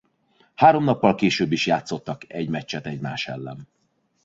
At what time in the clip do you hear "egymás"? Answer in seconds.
2.85-3.27